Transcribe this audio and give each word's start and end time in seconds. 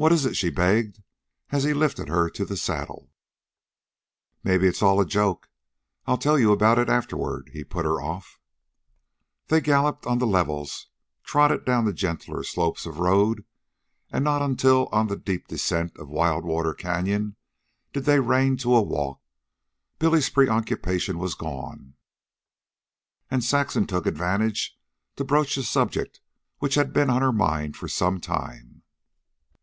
"What 0.00 0.12
is 0.12 0.24
it?" 0.24 0.36
she 0.36 0.48
begged, 0.50 1.02
as 1.50 1.64
he 1.64 1.74
lifted 1.74 2.06
her 2.06 2.30
to 2.30 2.44
the 2.44 2.56
saddle. 2.56 3.10
"Maybe 4.44 4.68
it's 4.68 4.80
all 4.80 5.00
a 5.00 5.04
joke 5.04 5.48
I'll 6.06 6.16
tell 6.18 6.38
you 6.38 6.52
about 6.52 6.78
it 6.78 6.88
afterward," 6.88 7.50
he 7.52 7.64
put 7.64 7.84
her 7.84 8.00
off. 8.00 8.38
They 9.48 9.60
galloped 9.60 10.06
on 10.06 10.18
the 10.20 10.24
levels, 10.28 10.86
trotted 11.24 11.64
down 11.64 11.84
the 11.84 11.92
gentler 11.92 12.44
slopes 12.44 12.86
of 12.86 13.00
road, 13.00 13.44
and 14.12 14.22
not 14.22 14.40
until 14.40 14.86
on 14.92 15.08
the 15.08 15.18
steep 15.18 15.48
descent 15.48 15.96
of 15.96 16.08
Wild 16.08 16.44
Water 16.44 16.74
canyon 16.74 17.34
did 17.92 18.04
they 18.04 18.20
rein 18.20 18.56
to 18.58 18.76
a 18.76 18.82
walk. 18.82 19.20
Billy's 19.98 20.30
preoccupation 20.30 21.18
was 21.18 21.34
gone, 21.34 21.94
and 23.32 23.42
Saxon 23.42 23.84
took 23.84 24.06
advantage 24.06 24.78
to 25.16 25.24
broach 25.24 25.56
a 25.56 25.64
subject 25.64 26.20
which 26.60 26.76
had 26.76 26.92
been 26.92 27.10
on 27.10 27.20
her 27.20 27.32
mind 27.32 27.76
for 27.76 27.88
some 27.88 28.20
time. 28.20 28.66